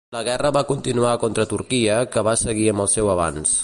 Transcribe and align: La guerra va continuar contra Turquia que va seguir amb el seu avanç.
La 0.13 0.21
guerra 0.27 0.49
va 0.55 0.63
continuar 0.69 1.11
contra 1.25 1.47
Turquia 1.53 2.01
que 2.17 2.27
va 2.31 2.37
seguir 2.47 2.71
amb 2.75 2.87
el 2.89 2.95
seu 2.97 3.17
avanç. 3.19 3.59